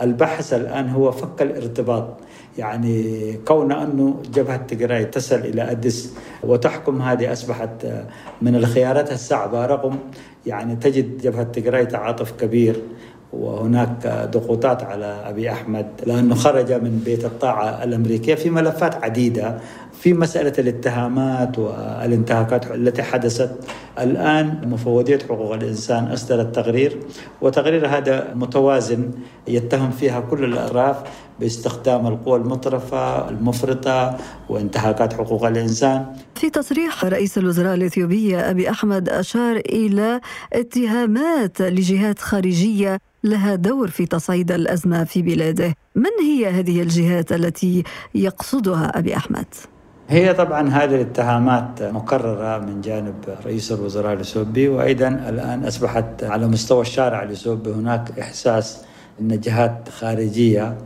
البحث 0.01 0.53
الآن 0.53 0.89
هو 0.89 1.11
فك 1.11 1.41
الارتباط. 1.41 2.17
يعني 2.57 3.33
كون 3.47 3.71
أنه 3.71 4.21
جبهة 4.33 4.57
تجراي 4.57 5.05
تصل 5.05 5.35
إلى 5.35 5.71
أدس 5.71 6.13
وتحكم 6.43 7.01
هذه 7.01 7.31
أصبحت 7.31 7.85
من 8.41 8.55
الخيارات 8.55 9.11
الصعبة. 9.11 9.65
رغم 9.65 9.99
يعني 10.45 10.75
تجد 10.75 11.17
جبهة 11.17 11.43
تجراي 11.43 11.85
تعاطف 11.85 12.31
كبير. 12.31 12.75
وهناك 13.33 14.29
ضغوطات 14.31 14.83
على 14.83 15.05
أبي 15.25 15.51
أحمد 15.51 15.87
لأنه 16.05 16.35
خرج 16.35 16.73
من 16.73 17.01
بيت 17.05 17.25
الطاعة 17.25 17.83
الأمريكية 17.83 18.35
في 18.35 18.49
ملفات 18.49 19.03
عديدة 19.03 19.57
في 20.01 20.13
مسألة 20.13 20.53
الاتهامات 20.59 21.59
والانتهاكات 21.59 22.71
التي 22.71 23.03
حدثت 23.03 23.51
الآن 23.99 24.69
مفوضية 24.69 25.19
حقوق 25.29 25.53
الإنسان 25.53 26.03
أصدرت 26.03 26.55
تقرير 26.55 26.99
وتقرير 27.41 27.87
هذا 27.87 28.33
متوازن 28.35 29.11
يتهم 29.47 29.91
فيها 29.91 30.19
كل 30.19 30.43
الأطراف 30.43 30.97
باستخدام 31.39 32.07
القوى 32.07 32.37
المطرفة 32.37 33.29
المفرطة 33.29 34.17
وانتهاكات 34.49 35.13
حقوق 35.13 35.45
الإنسان. 35.45 36.05
في 36.35 36.49
تصريح 36.49 37.05
رئيس 37.05 37.37
الوزراء 37.37 37.73
الاثيوبي 37.73 38.37
أبي 38.37 38.69
أحمد 38.69 39.09
أشار 39.09 39.55
إلى 39.55 40.21
اتهامات 40.53 41.61
لجهات 41.61 42.19
خارجية 42.19 42.99
لها 43.23 43.55
دور 43.55 43.87
في 43.87 44.05
تصعيد 44.05 44.51
الأزمة 44.51 45.03
في 45.03 45.21
بلاده، 45.21 45.75
من 45.95 46.11
هي 46.21 46.49
هذه 46.49 46.81
الجهات 46.81 47.31
التي 47.31 47.83
يقصدها 48.15 48.99
أبي 48.99 49.17
أحمد؟ 49.17 49.45
هي 50.09 50.33
طبعا 50.33 50.69
هذه 50.69 50.95
الاتهامات 50.95 51.83
مكررة 51.83 52.57
من 52.57 52.81
جانب 52.81 53.15
رئيس 53.45 53.71
الوزراء 53.71 54.13
الاثيوبي 54.13 54.67
وأيضا 54.67 55.07
الآن 55.07 55.65
أصبحت 55.65 56.23
على 56.23 56.47
مستوى 56.47 56.81
الشارع 56.81 57.23
الاثيوبي 57.23 57.71
هناك 57.71 58.19
إحساس 58.19 58.81
إن 59.21 59.39
جهات 59.39 59.89
خارجية 59.89 60.77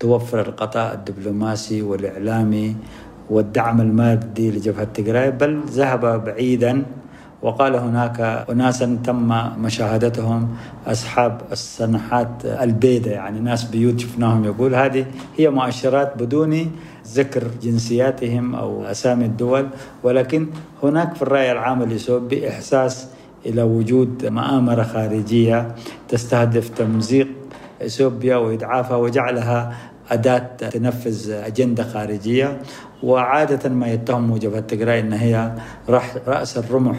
توفر 0.00 0.40
الغطاء 0.40 0.94
الدبلوماسي 0.94 1.82
والإعلامي 1.82 2.76
والدعم 3.30 3.80
المادي 3.80 4.50
لجبهة 4.50 4.84
تجراي 4.84 5.30
بل 5.30 5.60
ذهب 5.66 6.24
بعيدا 6.24 6.82
وقال 7.42 7.76
هناك 7.76 8.20
أناسا 8.50 8.98
تم 9.04 9.28
مشاهدتهم 9.62 10.48
أصحاب 10.86 11.40
السنحات 11.52 12.44
البيضاء 12.44 13.12
يعني 13.12 13.40
ناس 13.40 13.64
بيوت 13.64 14.00
شفناهم 14.00 14.44
يقول 14.44 14.74
هذه 14.74 15.06
هي 15.36 15.50
مؤشرات 15.50 16.22
بدون 16.22 16.72
ذكر 17.06 17.44
جنسياتهم 17.62 18.54
أو 18.54 18.84
أسامي 18.84 19.24
الدول 19.24 19.68
ولكن 20.02 20.46
هناك 20.82 21.14
في 21.14 21.22
الرأي 21.22 21.52
العام 21.52 21.82
الإثيوبي 21.82 22.48
إحساس 22.48 23.08
إلى 23.46 23.62
وجود 23.62 24.26
مآمرة 24.26 24.82
خارجية 24.82 25.74
تستهدف 26.08 26.68
تمزيق 26.68 27.28
إثيوبيا 27.82 28.36
وإضعافها 28.36 28.96
وجعلها 28.96 29.74
أداة 30.10 30.38
تنفذ 30.58 31.30
أجندة 31.30 31.84
خارجية. 31.84 32.60
وعادة 33.02 33.68
ما 33.70 33.92
يتهم 33.92 34.36
جبهة 34.36 34.60
تجراي 34.60 35.00
أن 35.00 35.12
هي 35.12 35.52
رأس 36.26 36.58
الرمح 36.58 36.96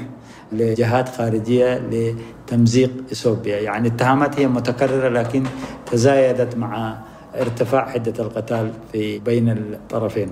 لجهات 0.53 1.09
خارجية 1.09 1.81
لتمزيق 1.91 2.91
إثيوبيا. 3.11 3.59
يعني 3.59 3.87
اتهامات 3.87 4.39
هي 4.39 4.47
متكررة 4.47 5.09
لكن 5.09 5.43
تزايدت 5.91 6.57
مع 6.57 6.97
ارتفاع 7.35 7.89
حدة 7.89 8.13
القتال 8.23 8.71
في 8.91 9.19
بين 9.19 9.49
الطرفين. 9.49 10.31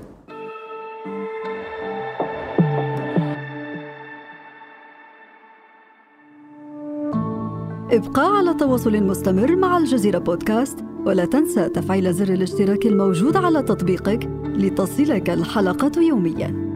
ابقى 7.91 8.37
على 8.37 8.53
تواصل 8.53 9.03
مستمر 9.03 9.55
مع 9.55 9.77
الجزيرة 9.77 10.17
بودكاست 10.17 10.79
ولا 11.05 11.25
تنسى 11.25 11.69
تفعيل 11.69 12.13
زر 12.13 12.33
الاشتراك 12.33 12.85
الموجود 12.85 13.37
على 13.37 13.61
تطبيقك 13.63 14.29
لتصلك 14.45 15.29
الحلقة 15.29 16.01
يومياً. 16.01 16.70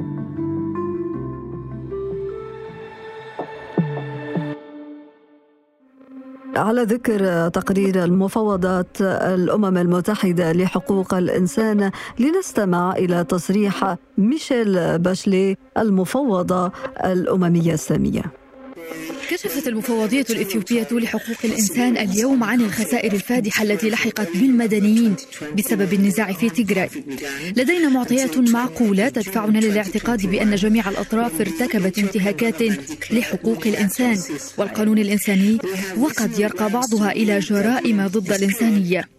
على 6.58 6.82
ذكر 6.84 7.50
تقرير 7.50 8.04
المفوضات 8.04 8.88
الأمم 9.02 9.78
المتحدة 9.78 10.52
لحقوق 10.52 11.14
الإنسان 11.14 11.92
لنستمع 12.20 12.92
إلى 12.96 13.24
تصريح 13.24 13.96
ميشيل 14.18 15.00
باشلي 15.00 15.58
المفوضة 15.78 16.72
الأممية 17.06 17.74
الساميه 17.74 18.24
كشفت 19.30 19.68
المفوضية 19.68 20.26
الإثيوبية 20.30 20.88
لحقوق 20.92 21.38
الإنسان 21.44 21.98
اليوم 21.98 22.44
عن 22.44 22.62
الخسائر 22.62 23.14
الفادحة 23.14 23.64
التي 23.64 23.90
لحقت 23.90 24.28
بالمدنيين 24.38 25.16
بسبب 25.58 25.94
النزاع 25.94 26.34
في 26.34 26.50
تيغراي. 26.50 26.90
لدينا 27.58 27.90
معطيات 27.90 28.38
معقولة 28.38 29.10
تدفعنا 29.10 29.60
للاعتقاد 29.60 30.26
بأن 30.26 30.56
جميع 30.56 30.90
الأطراف 30.90 31.42
ارتكبت 31.42 32.00
انتهاكات 32.00 32.62
لحقوق 33.12 33.68
الإنسان 33.68 34.18
والقانون 34.58 34.98
الإنساني 35.00 35.58
وقد 35.98 36.40
يرقى 36.40 36.70
بعضها 36.70 37.12
إلى 37.12 37.40
جرائم 37.40 38.08
ضد 38.08 38.32
الإنسانية. 38.32 39.10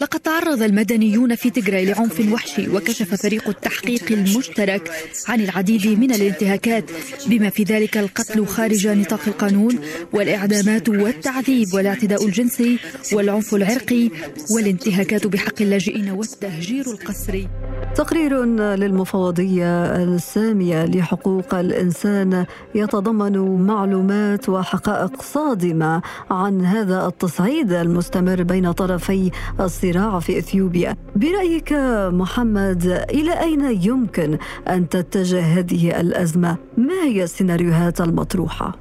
لقد 0.00 0.20
تعرض 0.20 0.62
المدنيون 0.62 1.34
في 1.34 1.50
تجراي 1.50 1.84
لعنف 1.84 2.32
وحشي 2.32 2.68
وكشف 2.68 3.14
فريق 3.14 3.48
التحقيق 3.48 4.12
المشترك 4.12 4.90
عن 5.28 5.40
العديد 5.40 5.86
من 5.86 6.14
الانتهاكات 6.14 6.90
بما 7.26 7.50
في 7.50 7.62
ذلك 7.62 7.96
القتل 7.98 8.46
خارج 8.46 8.86
نطاق 8.86 9.20
القانون 9.26 9.78
والإعدامات 10.12 10.88
والتعذيب 10.88 11.74
والاعتداء 11.74 12.26
الجنسي 12.26 12.78
والعنف 13.12 13.54
العرقي 13.54 14.10
والانتهاكات 14.50 15.26
بحق 15.26 15.62
اللاجئين 15.62 16.10
والتهجير 16.10 16.86
القسري. 16.86 17.48
تقرير 17.94 18.44
للمفوضية 18.74 19.84
السامية 19.96 20.84
لحقوق 20.84 21.54
الإنسان 21.54 22.46
يتضمن 22.74 23.66
معلومات 23.66 24.48
وحقائق 24.48 25.22
صادمة 25.22 26.02
عن 26.30 26.64
هذا 26.64 27.06
التصعيد 27.06 27.72
المستمر 27.72 28.42
بين 28.42 28.72
طرفي 28.72 29.30
الصراع 29.60 29.83
في 29.92 30.38
إثيوبيا 30.38 30.96
برأيك 31.16 31.72
محمد 32.12 33.04
إلى 33.10 33.40
أين 33.40 33.82
يمكن 33.82 34.38
أن 34.68 34.88
تتجه 34.88 35.40
هذه 35.40 36.00
الأزمة؟ 36.00 36.56
ما 36.76 37.02
هي 37.04 37.24
السيناريوهات 37.24 38.00
المطروحة؟ 38.00 38.72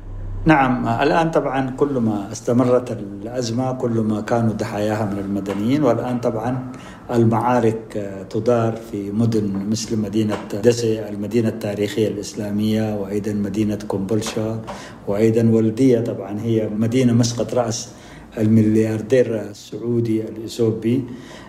نعم 0.45 0.87
الآن 0.87 1.31
طبعا 1.31 1.69
كل 1.69 1.97
ما 1.97 2.31
استمرت 2.31 2.91
الأزمة 2.91 3.71
كل 3.71 3.91
ما 3.91 4.21
كانوا 4.21 4.53
ضحاياها 4.53 5.05
من 5.05 5.19
المدنيين 5.19 5.83
والآن 5.83 6.19
طبعا 6.19 6.71
المعارك 7.11 8.11
تدار 8.29 8.75
في 8.91 9.11
مدن 9.11 9.67
مثل 9.69 9.99
مدينة 9.99 10.37
دسي 10.63 11.09
المدينة 11.09 11.49
التاريخية 11.49 12.07
الإسلامية 12.07 12.95
وأيضا 12.95 13.33
مدينة 13.33 13.79
كومبولشا 13.87 14.61
وأيضا 15.07 15.49
ولدية 15.49 15.99
طبعا 15.99 16.39
هي 16.39 16.69
مدينة 16.69 17.13
مسقط 17.13 17.53
رأس 17.53 17.89
الملياردير 18.37 19.41
السعودي 19.41 20.21
الإثيوبي 20.21 21.03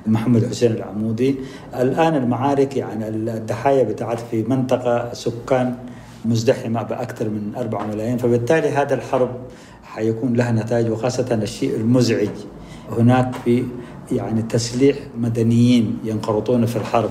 محمد 0.06 0.46
حسين 0.46 0.72
العمودي. 0.72 1.36
الآن 1.74 2.14
المعارك 2.14 2.76
يعني 2.76 3.08
الضحايا 3.08 3.82
بتاعت 3.82 4.20
في 4.30 4.42
منطقة 4.42 5.12
سكان 5.12 5.76
مزدحمة 6.24 6.82
بأكثر 6.82 7.28
من 7.28 7.52
4 7.56 7.86
ملايين 7.86 8.18
فبالتالي 8.18 8.68
هذا 8.68 8.94
الحرب 8.94 9.30
حيكون 9.82 10.34
لها 10.34 10.52
نتائج 10.52 10.90
وخاصة 10.90 11.34
الشيء 11.34 11.76
المزعج. 11.76 12.28
هناك 12.90 13.34
في 13.44 13.64
يعني 14.12 14.42
تسليح 14.42 14.96
مدنيين 15.18 15.98
ينخرطون 16.04 16.66
في 16.66 16.76
الحرب 16.76 17.10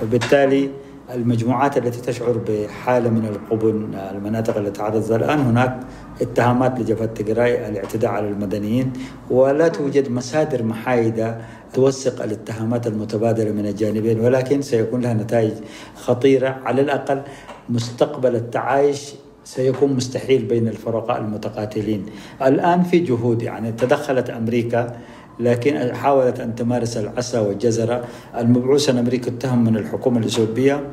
فبالتالي 0.00 0.70
المجموعات 1.14 1.78
التي 1.78 2.00
تشعر 2.00 2.40
بحالة 2.48 3.10
من 3.10 3.26
القبن 3.26 3.94
المناطق 3.94 4.56
التي 4.56 4.70
تعرض 4.70 5.12
الآن 5.12 5.38
هناك 5.38 5.80
اتهامات 6.20 6.80
لجبهة 6.80 7.06
تجراي 7.06 7.68
الاعتداء 7.68 8.10
على 8.10 8.28
المدنيين 8.28 8.92
ولا 9.30 9.68
توجد 9.68 10.10
مصادر 10.10 10.62
محايدة 10.62 11.38
توثق 11.74 12.22
الاتهامات 12.22 12.86
المتبادلة 12.86 13.52
من 13.52 13.66
الجانبين 13.66 14.20
ولكن 14.20 14.62
سيكون 14.62 15.00
لها 15.00 15.14
نتائج 15.14 15.52
خطيرة. 15.94 16.60
على 16.64 16.80
الأقل 16.80 17.22
مستقبل 17.68 18.36
التعايش 18.36 19.14
سيكون 19.44 19.92
مستحيل 19.92 20.44
بين 20.44 20.68
الفرقاء 20.68 21.20
المتقاتلين. 21.20 22.06
الآن 22.42 22.82
في 22.82 22.98
جهود 22.98 23.42
يعني 23.42 23.72
تدخلت 23.72 24.30
أمريكا 24.30 24.96
لكن 25.40 25.94
حاولت 25.94 26.40
أن 26.40 26.54
تمارس 26.54 26.96
العسى 26.96 27.38
والجزرة. 27.38 28.04
المبعوث 28.38 28.90
الأمريكي 28.90 29.30
اتهم 29.30 29.64
من 29.64 29.76
الحكومة 29.76 30.18
الإثيوبية 30.18 30.90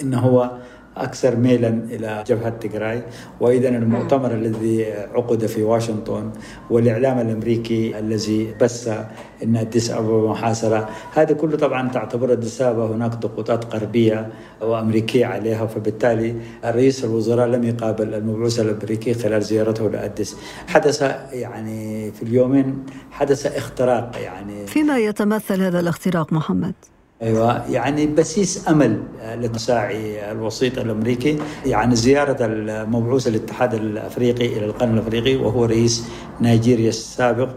إنه 0.00 0.18
هو 0.18 0.50
أكثر 0.96 1.36
ميلا 1.36 1.68
إلى 1.68 2.24
جبهة 2.26 2.48
تجراي 2.48 3.02
وإذا 3.40 3.68
المؤتمر 3.68 4.30
الذي 4.30 4.92
عقد 5.14 5.46
في 5.46 5.62
واشنطن 5.62 6.30
والإعلام 6.70 7.18
الأمريكي 7.18 7.98
الذي 7.98 8.54
بث 8.60 8.88
أن 9.42 9.56
أديس 9.56 9.90
أبابا 9.90 10.30
محاصرة. 10.30 10.88
هذا 11.14 11.34
كله 11.34 11.56
طبعا 11.56 11.88
تعتبر 11.88 12.32
أديس 12.32 12.62
هناك 12.62 13.12
ضغوطات 13.16 13.74
غربية 13.74 14.28
وأمريكية 14.62 15.26
عليها. 15.26 15.66
فبالتالي 15.66 16.36
رئيس 16.64 17.04
الوزراء 17.04 17.46
لم 17.46 17.64
يقابل 17.64 18.14
المبعوث 18.14 18.60
الأمريكي 18.60 19.14
خلال 19.14 19.42
زيارته 19.42 19.90
لأديس 19.90 20.36
حدث 20.68 21.02
يعني 21.32 22.12
في 22.12 22.22
اليومين 22.22 22.86
حدث 23.10 23.46
اختراق 23.46 24.10
يعني. 24.22 24.66
فيما 24.66 24.98
يتمثل 24.98 25.62
هذا 25.62 25.80
الاختراق 25.80 26.32
محمد؟ 26.32 26.74
أيوه. 27.22 27.70
يعني 27.70 28.06
بسيس 28.06 28.68
أمل 28.68 29.02
للساعي 29.34 30.32
الوسيط 30.32 30.78
الأمريكي 30.78 31.38
يعني 31.66 31.96
زيارة 31.96 32.36
المبعوث 32.40 33.28
الاتحاد 33.28 33.74
الأفريقي 33.74 34.46
إلى 34.46 34.64
القرن 34.64 34.94
الأفريقي 34.94 35.36
وهو 35.36 35.64
رئيس 35.64 36.04
نيجيريا 36.40 36.88
السابق 36.88 37.48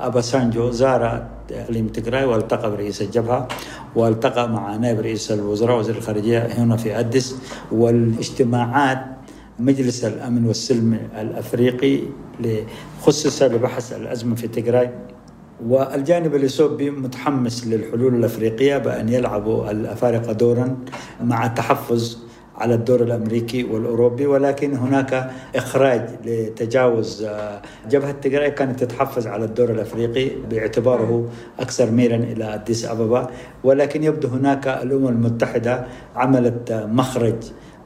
أبا 0.00 0.20
سانجو 0.20 0.70
زار 0.70 1.26
اقليم 1.50 1.88
تجراي 1.88 2.24
والتقى 2.24 2.70
برئيس 2.70 3.02
الجبهة 3.02 3.48
والتقى 3.96 4.48
مع 4.48 4.76
نائب 4.76 5.00
رئيس 5.00 5.32
الوزراء 5.32 5.78
وزير 5.78 5.96
الخارجية 5.96 6.38
هنا 6.38 6.76
في 6.76 6.98
أديس 6.98 7.36
والاجتماعات 7.72 9.06
مجلس 9.58 10.04
الأمن 10.04 10.46
والسلم 10.46 10.98
الأفريقي 11.20 12.00
خصص 13.02 13.42
لبحث 13.42 13.92
الأزمة 13.92 14.34
في 14.34 14.48
تجراي 14.48 14.90
والجانب 15.62 16.34
الاثيوبي 16.34 16.90
متحمس 16.90 17.66
للحلول 17.66 18.14
الأفريقية 18.14 18.78
بأن 18.78 19.08
يلعبوا 19.08 19.70
الأفارقة 19.70 20.32
دورا 20.32 20.76
مع 21.20 21.46
التحفظ 21.46 22.16
على 22.56 22.74
الدور 22.74 23.02
الأمريكي 23.02 23.64
والأوروبي 23.64 24.26
ولكن 24.26 24.74
هناك 24.74 25.30
إخراج 25.56 26.08
لتجاوز 26.24 27.26
جبهة 27.90 28.12
تجراي 28.12 28.50
كانت 28.50 28.84
تتحفز 28.84 29.26
على 29.26 29.44
الدور 29.44 29.70
الأفريقي 29.70 30.30
باعتباره 30.50 31.28
أكثر 31.60 31.90
ميلا 31.90 32.16
إلى 32.16 32.54
أديس 32.54 32.84
أبابا 32.84 33.30
ولكن 33.64 34.04
يبدو 34.04 34.28
هناك 34.28 34.68
الأمم 34.68 35.08
المتحدة 35.08 35.86
عملت 36.16 36.72
مخرج 36.72 37.36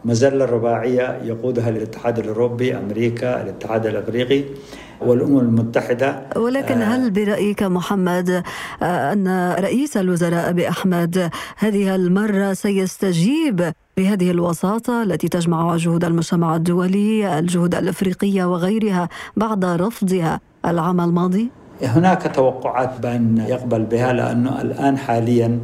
مزله 0.04 0.44
رباعيه 0.44 1.20
يقودها 1.24 1.68
الاتحاد 1.68 2.18
الأوروبي 2.18 2.76
أمريكا 2.76 3.42
الاتحاد 3.42 3.86
الأفريقي. 3.86 4.44
والأمم 5.00 5.38
المتحدة 5.38 6.20
ولكن 6.36 6.82
هل 6.82 7.10
برأيك 7.10 7.62
محمد 7.62 8.42
أن 8.82 9.54
رئيس 9.58 9.96
الوزراء 9.96 10.50
أبي 10.50 10.68
أحمد 10.68 11.30
هذه 11.56 11.94
المرة 11.94 12.52
سيستجيب 12.52 13.72
لهذه 13.98 14.30
الوساطة 14.30 15.02
التي 15.02 15.28
تجمع 15.28 15.76
جهود 15.76 16.04
المجتمع 16.04 16.56
الدولي 16.56 17.38
الجهود 17.38 17.74
الأفريقية 17.74 18.44
وغيرها 18.44 19.08
بعد 19.36 19.64
رفضها 19.64 20.40
العام 20.66 21.00
الماضي؟ 21.00 21.48
هناك 21.82 22.34
توقعات 22.34 23.00
بأن 23.00 23.44
يقبل 23.48 23.82
بها 23.82 24.12
لأنه 24.12 24.60
الآن 24.60 24.98
حاليا 24.98 25.60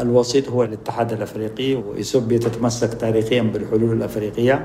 الوسيط 0.00 0.48
هو 0.48 0.64
الاتحاد 0.64 1.12
الأفريقي 1.12 1.74
وإثيوبيا 1.74 2.38
تتمسك 2.38 2.94
تاريخيا 2.94 3.42
بالحلول 3.42 3.92
الأفريقية 3.96 4.62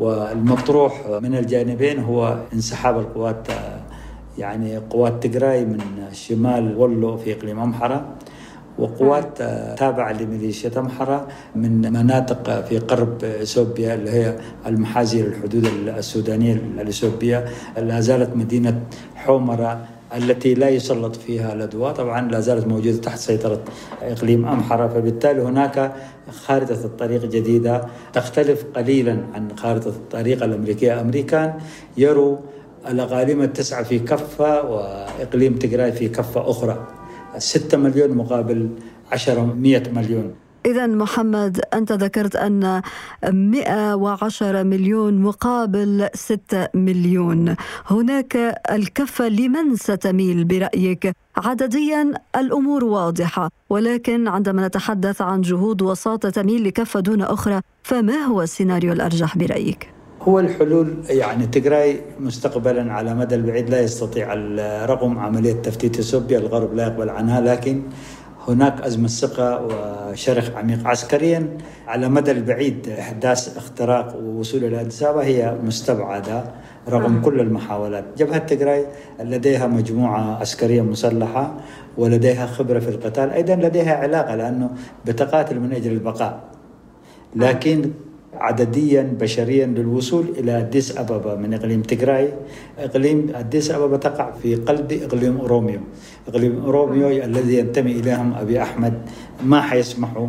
والمطروح 0.00 1.06
من 1.22 1.34
الجانبين 1.34 1.98
هو 1.98 2.38
انسحاب 2.52 2.98
القوات 2.98 3.48
يعني 4.38 4.76
قوات 4.76 5.22
تجراي 5.26 5.64
من 5.64 5.78
شمال 6.12 6.76
ولو 6.76 7.16
في 7.16 7.32
إقليم 7.32 7.60
أمحرة 7.60 8.06
وقوات 8.78 9.38
تابعة 9.78 10.12
لميليشيا 10.12 10.70
أمحرة 10.76 11.26
من 11.56 11.92
مناطق 11.92 12.64
في 12.64 12.78
قرب 12.78 13.24
إثيوبيا 13.24 13.94
اللي 13.94 14.10
هي 14.10 14.36
المحاذية 14.66 15.22
للحدود 15.22 15.66
السودانية 15.88 16.52
الإثيوبية 16.52 17.44
لا 17.76 18.00
زالت 18.00 18.36
مدينة 18.36 18.80
حومرة 19.14 19.86
التي 20.16 20.54
لا 20.54 20.68
يسلط 20.68 21.16
فيها 21.16 21.52
الأدواء. 21.52 21.92
طبعا 21.92 22.30
لا 22.30 22.40
زالت 22.40 22.66
موجودة 22.66 22.96
تحت 22.98 23.18
سيطرة 23.18 23.60
إقليم 24.02 24.46
أمحرة 24.46 24.88
فبالتالي 24.88 25.42
هناك 25.42 25.92
خارطة 26.30 26.84
الطريق 26.84 27.24
جديدة 27.24 27.84
تختلف 28.12 28.64
قليلا 28.74 29.18
عن 29.34 29.56
خارطة 29.56 29.88
الطريق 29.88 30.44
الأمريكية 30.44 30.94
الأمريكان 30.94 31.54
يروا 31.96 32.36
الأقاليم 32.88 33.42
التسعة 33.42 33.82
في 33.82 33.98
كفة 33.98 34.62
وإقليم 34.70 35.54
تجراي 35.54 35.92
في 35.92 36.08
كفة 36.08 36.50
أخرى. 36.50 36.86
6 37.38 37.78
مليون 37.78 38.10
مقابل 38.10 38.68
10 39.12 39.44
100 39.44 39.82
مليون. 39.94 40.34
إذا 40.66 40.86
محمد 40.86 41.60
أنت 41.74 41.92
ذكرت 41.92 42.36
أن 42.36 42.82
110 43.32 44.62
مليون 44.62 45.22
مقابل 45.22 46.08
6 46.14 46.68
مليون 46.74 47.56
هناك 47.86 48.36
الكفة 48.70 49.28
لمن 49.28 49.76
ستميل 49.76 50.44
برأيك 50.44 51.12
عدديا 51.36 52.12
الأمور 52.36 52.84
واضحة 52.84 53.50
ولكن 53.70 54.28
عندما 54.28 54.66
نتحدث 54.66 55.22
عن 55.22 55.40
جهود 55.40 55.82
وساطة 55.82 56.30
تميل 56.30 56.64
لكفة 56.64 57.00
دون 57.00 57.22
أخرى 57.22 57.60
فما 57.82 58.16
هو 58.16 58.42
السيناريو 58.42 58.92
الأرجح 58.92 59.38
برأيك؟ 59.38 59.88
هو 60.22 60.40
الحلول 60.40 60.94
يعني 61.08 61.46
تجراي 61.46 62.00
مستقبلا 62.20 62.92
على 62.92 63.14
مدى 63.14 63.34
البعيد 63.34 63.70
لا 63.70 63.80
يستطيع 63.80 64.34
رغم 64.84 65.18
عملية 65.18 65.52
تفتيت 65.52 65.98
اثيوبيا 65.98 66.38
الغرب 66.38 66.74
لا 66.74 66.82
يقبل 66.82 67.08
عنها 67.10 67.40
لكن 67.40 67.82
هناك 68.48 68.80
أزمة 68.80 69.08
ثقة 69.08 69.66
وشرخ 69.66 70.50
عميق. 70.56 70.86
عسكريا 70.86 71.58
على 71.86 72.08
مدى 72.08 72.30
البعيد 72.30 72.88
إحداث 72.88 73.56
اختراق 73.56 74.16
ووصول 74.16 74.64
إلى 74.64 74.80
أديس 74.80 75.02
هي 75.02 75.56
مستبعدة 75.62 76.44
رغم 76.88 77.20
كل 77.20 77.40
المحاولات. 77.40 78.04
جبهة 78.18 78.38
تجراي 78.38 78.86
لديها 79.20 79.66
مجموعة 79.66 80.40
عسكرية 80.40 80.82
مسلحة 80.82 81.54
ولديها 81.98 82.46
خبرة 82.46 82.78
في 82.78 82.88
القتال. 82.88 83.30
أيضا 83.30 83.54
لديها 83.54 83.96
علاقة 83.96 84.34
لأنه 84.34 84.70
بتقاتل 85.06 85.60
من 85.60 85.72
أجل 85.72 85.92
البقاء. 85.92 86.40
لكن 87.36 87.90
عدديا 88.34 89.02
بشريا 89.20 89.66
للوصول 89.66 90.24
إلى 90.38 90.58
اديس 90.58 90.98
أبابا 90.98 91.34
من 91.34 91.54
إقليم 91.54 91.82
تجراي 91.82 92.28
إقليم 92.78 93.32
اديس 93.34 93.70
أبابا 93.70 93.96
تقع 93.96 94.30
في 94.42 94.54
قلب 94.54 94.92
إقليم 94.92 95.36
اوروميو 95.36 95.80
إقليم 96.28 96.62
اوروميو 96.62 97.08
الذي 97.08 97.58
ينتمي 97.58 97.92
إليهم 97.92 98.34
أبي 98.34 98.62
أحمد. 98.62 98.94
ما 99.44 99.60
حيسمحوا 99.60 100.28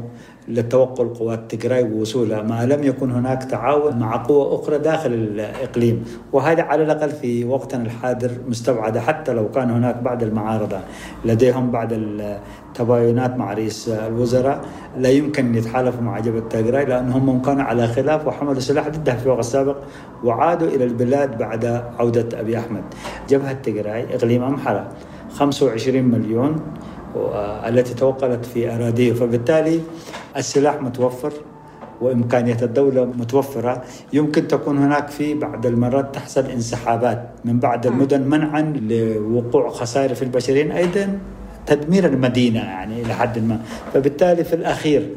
لتوغل 0.53 1.07
قوات 1.19 1.55
تجراي 1.55 1.83
ووصولها 1.83 2.41
ما 2.41 2.65
لم 2.65 2.83
يكن 2.83 3.11
هناك 3.11 3.43
تعاون 3.43 3.99
مع 3.99 4.23
قوى 4.23 4.55
أخرى 4.55 4.77
داخل 4.77 5.13
الإقليم. 5.13 6.05
وهذا 6.33 6.63
على 6.63 6.83
الأقل 6.83 7.09
في 7.09 7.45
وقتنا 7.45 7.83
الحاضر 7.83 8.31
مستبعدة 8.47 9.01
حتى 9.01 9.33
لو 9.33 9.51
كان 9.51 9.69
هناك 9.69 9.97
بعض 9.97 10.23
المعارضة. 10.23 10.79
لديهم 11.25 11.71
بعض 11.71 11.89
التباينات 11.91 13.37
مع 13.37 13.53
رئيس 13.53 13.89
الوزراء. 13.89 14.61
لا 14.97 15.09
يمكن 15.09 15.55
يتحالفوا 15.55 16.01
مع 16.01 16.19
جبهة 16.19 16.49
تجراي 16.49 16.85
لأنهم 16.85 17.41
كانوا 17.41 17.63
على 17.63 17.87
خلاف. 17.87 18.27
وحملوا 18.27 18.59
سلاح 18.59 18.89
ضدها 18.89 19.15
في 19.15 19.25
الوقت 19.25 19.39
السابق 19.39 19.77
وعادوا 20.23 20.67
إلى 20.67 20.83
البلاد 20.83 21.37
بعد 21.37 21.65
عودة 21.99 22.39
أبي 22.39 22.57
أحمد. 22.59 22.83
جبهة 23.29 23.53
تجراي 23.53 24.15
إقليم 24.15 24.43
أمحرة 24.43 24.87
25 25.31 26.03
مليون. 26.03 26.55
التي 27.67 27.93
توقلت 27.93 28.45
في 28.45 28.75
أراضيه. 28.75 29.13
فبالتالي 29.13 29.79
السلاح 30.37 30.81
متوفر 30.81 31.33
وإمكانية 32.01 32.57
الدولة 32.61 33.05
متوفرة. 33.05 33.81
يمكن 34.13 34.47
تكون 34.47 34.77
هناك 34.77 35.07
في 35.07 35.33
بعض 35.33 35.65
المرات 35.65 36.15
تحصل 36.15 36.45
انسحابات. 36.45 37.29
من 37.45 37.59
بعض 37.59 37.87
المدن 37.87 38.21
منعا 38.21 38.61
لوقوع 38.61 39.69
خسائر 39.69 40.13
في 40.15 40.21
البشرين 40.21 40.71
أيضا 40.71 41.19
تدمير 41.65 42.05
المدينة 42.05 42.59
يعني 42.59 43.01
إلى 43.01 43.13
حد 43.13 43.39
ما. 43.39 43.59
فبالتالي 43.93 44.43
في 44.43 44.53
الأخير 44.53 45.09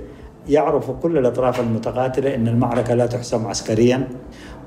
يعرف 0.49 0.91
كل 0.91 1.19
الأطراف 1.19 1.61
المتقاتلة 1.61 2.35
أن 2.35 2.49
المعركة 2.49 2.95
لا 2.95 3.07
تحسم 3.07 3.47
عسكريا. 3.47 4.09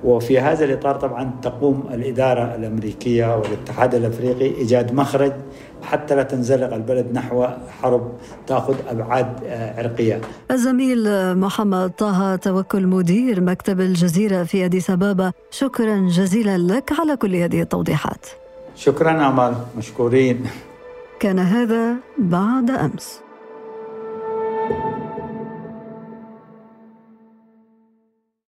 وفي 0.03 0.39
هذا 0.39 0.65
الإطار 0.65 0.95
طبعا 0.95 1.31
تقوم 1.41 1.83
الإدارة 1.93 2.55
الأمريكية 2.55 3.37
والاتحاد 3.37 3.95
الأفريقي 3.95 4.45
إيجاد 4.45 4.93
مخرج 4.93 5.33
حتى 5.83 6.15
لا 6.15 6.23
تنزلق 6.23 6.73
البلد 6.73 7.13
نحو 7.13 7.47
حرب 7.81 8.11
تأخذ 8.47 8.75
أبعاد 8.89 9.43
آه، 9.45 9.79
عرقية. 9.79 10.21
الزميل 10.51 11.07
محمد 11.37 11.91
طه 11.97 12.35
توكل 12.35 12.87
مدير 12.87 13.41
مكتب 13.41 13.81
الجزيرة 13.81 14.43
في 14.43 14.65
أديس 14.65 14.89
أبابا 14.89 15.31
شكرا 15.51 16.07
جزيلا 16.09 16.57
لك 16.57 16.91
على 16.99 17.15
كل 17.15 17.35
هذه 17.35 17.61
التوضيحات. 17.61 18.25
شكرا 18.75 19.11
أمال. 19.29 19.53
مشكورين. 19.77 20.45
كان 21.19 21.39
هذا 21.39 21.95
بعد 22.17 22.71
أمس. 22.71 23.26